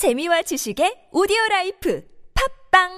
[0.00, 2.02] 재미와 지식의 오디오 life
[2.72, 2.88] 팟빵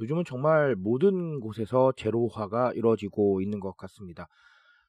[0.00, 4.26] 요즘은 정말 모든 곳에서 제로화가 이루어지고 있는 것 같습니다.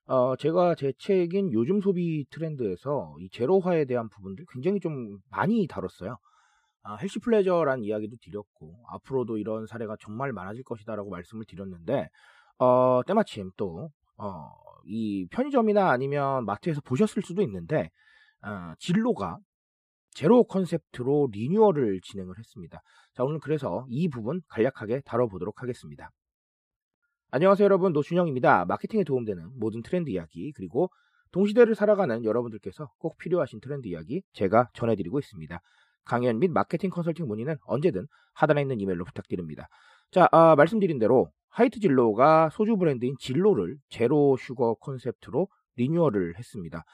[0.08, 6.18] 어, 제가 제 책인 요즘 소비 트렌드에서 이 제로화에 대한 부분들 굉장히 좀 많이 다뤘어요.
[6.84, 12.10] 아, healthy pleasure란 이야기도 드렸고 앞으로도 이런 사례가 정말 많아질 것이다라고 말씀을 드렸는데
[12.60, 14.52] 어, 때마침 또 어,
[14.86, 17.90] 이 편의점이나 아니면 마트에서 보셨을 수도 있는데
[18.44, 19.40] 어, 진로가
[20.12, 22.80] 제로 컨셉트로 리뉴얼을 진행을 했습니다.
[23.16, 26.12] 자, 오늘 그래서 이 부분 간략하게 다뤄보도록 하겠습니다.
[27.36, 28.64] 안녕하세요 여러분 노준영입니다.
[28.64, 30.90] 마케팅에 도움되는 모든 트렌드 이야기 그리고
[31.34, 35.60] 동시대를 살아가는 여러분들께서 꼭 필요하신 트렌드 이야기 제가 전해드리고 있습니다.
[36.06, 39.68] 강연 및 마케팅 컨설팅 문의는 언제든 하단에 있는 이메일로 부탁드립니다.
[40.12, 46.86] 자 아, 말씀드린 대로 하이트 진로가 소주 브랜드인 진로를 zero sugar 컨셉트로 리뉴얼을 했습니다.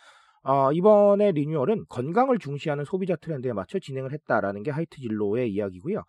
[0.42, 6.02] 어, 이번에 리뉴얼은 건강을 중시하는 소비자 트렌드에 맞춰 진행을 했다라는 게 하이트 진로의 이야기고요.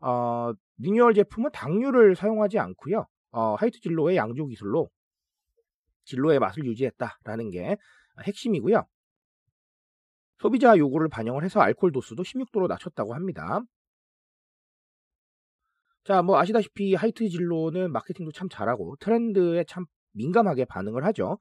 [0.00, 3.06] 어, 리뉴얼 제품은 당류를 사용하지 않고요.
[3.36, 4.88] 어, 하이트 진로의 양조 기술로
[6.04, 7.76] 진로의 맛을 유지했다라는 게
[8.22, 8.86] 핵심이고요.
[10.38, 13.60] 소비자 요구를 반영을 해서 알코올 도수도 16도로 낮췄다고 합니다.
[16.04, 21.38] 자, 뭐 아시다시피 하이트 진로는 마케팅도 참 잘하고 트렌드에 참 민감하게 반응을 하죠.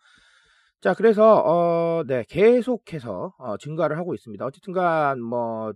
[0.81, 4.45] 자, 그래서 어, 네, 계속해서 어, 증가를 하고 있습니다.
[4.45, 5.73] 어쨌든간 뭐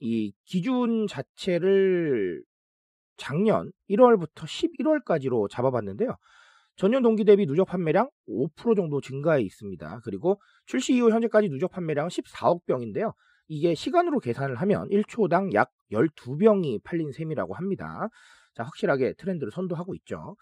[0.00, 2.42] 이 기준 자체를
[3.20, 6.16] 작년 1월부터 11월까지로 잡아봤는데요.
[6.76, 10.00] 전년 동기 대비 누적 판매량 5% 정도 증가해 있습니다.
[10.02, 13.12] 그리고 출시 이후 현재까지 누적 판매량은 14억 병인데요.
[13.48, 18.08] 이게 시간으로 계산을 하면 1초당 약 12병이 팔린 셈이라고 합니다.
[18.54, 20.36] 자, 확실하게 트렌드를 선도하고 있죠.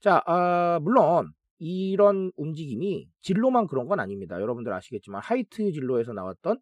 [0.00, 4.40] 자, 아, 물론 이런 움직임이 진로만 그런 건 아닙니다.
[4.40, 6.58] 여러분들 아시겠지만 하이트 진로에서 나왔던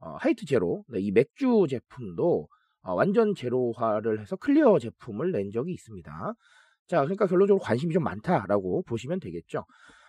[0.00, 2.46] 어, 하이트 제로, 네, 이 맥주 제품도 어,
[2.94, 6.34] 완전 제로화를 해서 clear 제품을 낸 적이 있습니다.
[6.86, 9.64] 자, 그러니까 결론적으로 관심이 좀 많다라고 보시면 되겠죠.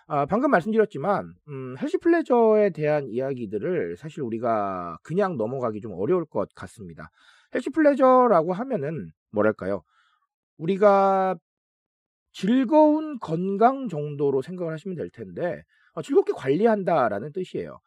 [0.06, 6.48] 아, 방금 말씀드렸지만 음, healthy pleasure에 대한 이야기들을 사실 우리가 그냥 넘어가기 좀 어려울 것
[6.54, 7.10] 같습니다.
[7.54, 9.82] healthy pleasure라고 하면은 뭐랄까요?
[10.58, 11.36] 우리가
[12.32, 15.62] 즐거운 건강 정도로 생각을 하시면 될 텐데
[15.94, 17.78] 어, 즐겁게 관리한다라는 뜻이에요.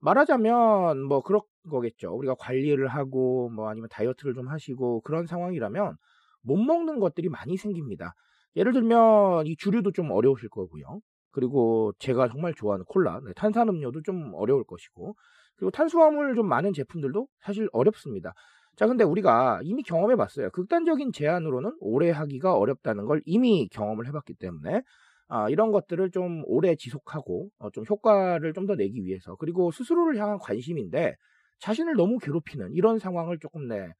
[0.00, 2.14] 말하자면 뭐 그런 거겠죠.
[2.16, 5.96] 우리가 관리를 하고 뭐 아니면 다이어트를 좀 하시고 그런 상황이라면
[6.42, 8.14] 못 먹는 것들이 많이 생깁니다.
[8.56, 11.00] 예를 들면 이 주류도 좀 어려우실 거고요.
[11.30, 15.14] 그리고 제가 정말 좋아하는 콜라, 네, 탄산음료도 좀 어려울 것이고
[15.56, 18.32] 그리고 탄수화물 좀 많은 제품들도 사실 어렵습니다.
[18.76, 20.50] 자, 근데 우리가 이미 경험해 봤어요.
[20.50, 24.82] 극단적인 제한으로는 오래 하기가 어렵다는 걸 이미 경험을 해 봤기 때문에
[25.28, 30.18] 아, 이런 것들을 좀 오래 지속하고 어, 좀 효과를 좀 더 내기 위해서 그리고 스스로를
[30.20, 31.14] 향한 관심인데
[31.60, 33.92] 자신을 너무 괴롭히는 이런 상황을 조금 내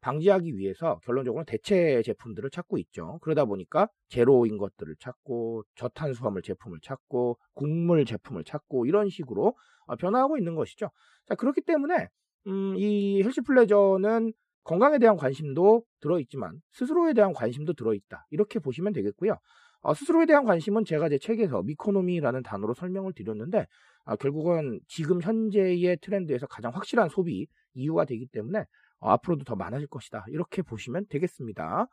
[0.00, 3.18] 방지하기 위해서 결론적으로 대체 제품들을 찾고 있죠.
[3.22, 10.38] 그러다 보니까 제로인 것들을 찾고 저탄수화물 제품을 찾고 곡물 제품을 찾고 이런 식으로 어, 변화하고
[10.38, 10.90] 있는 것이죠.
[11.26, 12.08] 자 그렇기 때문에
[12.46, 14.32] 음, 이 헬시 플레저는
[14.64, 18.26] 건강에 대한 관심도 들어있지만 스스로에 대한 관심도 들어있다.
[18.30, 19.36] 이렇게 보시면 되겠고요.
[19.82, 23.66] 어, 스스로에 대한 관심은 제가 제 책에서 미코노미라는 단어로 설명을 드렸는데
[24.04, 28.64] 어, 결국은 지금 현재의 트렌드에서 가장 확실한 소비 이유가 되기 때문에
[29.00, 30.24] 어, 앞으로도 더 많아질 것이다.
[30.28, 31.86] 이렇게 보시면 되겠습니다.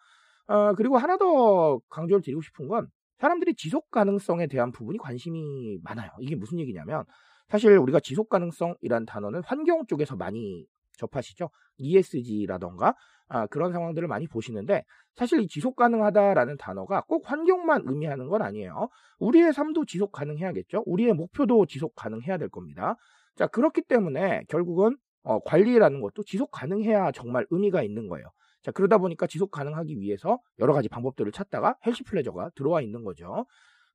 [0.47, 2.88] 어, 그리고 하나 더 강조를 드리고 싶은 건
[3.19, 6.09] 사람들이 지속 가능성에 대한 부분이 관심이 많아요.
[6.19, 7.06] 이게 무슨 얘기냐면
[7.47, 10.66] 사실 우리가 지속 가능성이란 단어는 환경 쪽에서 많이
[10.97, 11.50] 접하시죠.
[11.78, 12.95] ESG라던가
[13.28, 14.83] 아, 그런 상황들을 많이 보시는데
[15.16, 18.89] 사실 이 지속 가능하다라는 단어가 꼭 환경만 의미하는 건 아니에요.
[19.19, 20.84] 우리의 삶도 지속 가능해야겠죠.
[20.85, 22.95] 우리의 목표도 지속 가능해야 될 겁니다.
[23.35, 28.28] 자 그렇기 때문에 결국은 어, 관리라는 것도 지속 가능해야 정말 의미가 있는 거예요.
[28.61, 33.46] 자 그러다 보니까 지속 가능하기 위해서 여러 가지 방법들을 찾다가 헬시 플레저가 들어와 있는 거죠.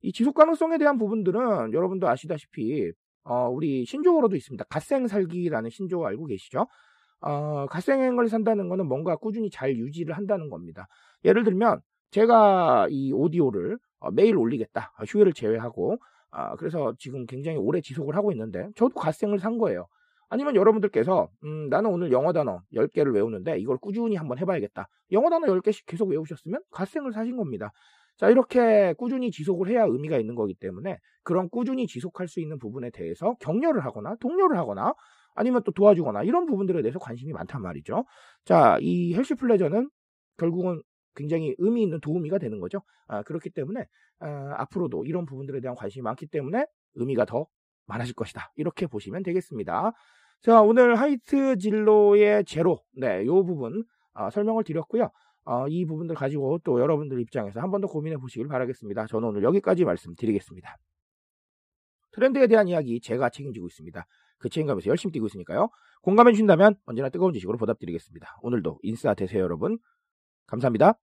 [0.02, 2.92] 이 지속 가능성에 대한 부분들은 여러분도 아시다시피
[3.22, 4.64] 어, 우리 신조어로도 있습니다.
[4.64, 6.66] 갓생 살기라는 신조어 알고 계시죠?
[7.20, 10.88] 어, 갓생을 산다는 것은 뭔가 꾸준히 잘 유지를 한다는 겁니다.
[11.24, 11.80] 예를 들면
[12.10, 14.92] 제가 이 오디오를 어, 매일 올리겠다.
[14.98, 15.98] 어, 휴일을 제외하고
[16.30, 19.86] 아, 그래서 지금 굉장히 오래 지속을 하고 있는데 저도 갓생을 산 거예요.
[20.28, 24.88] 아니면 여러분들께서 음, 나는 오늘 영어 단어 10개를 외우는데 이걸 꾸준히 한번 해봐야겠다.
[25.10, 27.72] 영어 단어 10개씩 계속 외우셨으면 갓생을 사신 겁니다.
[28.16, 32.90] 자, 이렇게 꾸준히 지속을 해야 의미가 있는 거기 때문에 그런 꾸준히 지속할 수 있는 부분에
[32.90, 34.94] 대해서 격려를 하거나 독려를 하거나
[35.40, 38.04] 아니면 또 도와주거나 이런 부분들에 대해서 관심이 많단 말이죠.
[38.44, 39.88] 자, 이 헬시 플레저는
[40.36, 40.82] 결국은
[41.16, 42.82] 굉장히 의미 있는 도우미가 되는 거죠.
[43.08, 43.86] 아, 그렇기 때문에
[44.20, 47.46] 아, 앞으로도 이런 부분들에 대한 관심이 많기 때문에 의미가 더
[47.86, 48.52] 많아질 것이다.
[48.56, 49.92] 이렇게 보시면 되겠습니다.
[50.42, 53.84] 자, 오늘 하이트 진로의 제로, 네, 요 부분
[54.14, 55.10] 아, 설명을 드렸고요.
[55.44, 59.06] 어, 이 부분들 가지고 또 여러분들 입장에서 한 번 더 고민해 보시길 바라겠습니다.
[59.06, 60.76] 저는 오늘 여기까지 말씀드리겠습니다.
[62.12, 64.06] 트렌드에 대한 이야기 제가 책임지고 있습니다.
[64.40, 65.68] 그 책임감에서 열심히 뛰고 있으니까요.
[66.02, 68.38] 공감해 주신다면 언제나 뜨거운 지식으로 보답드리겠습니다.
[68.42, 69.78] 오늘도 인싸 되세요, 여러분.
[70.46, 70.94] 감사합니다.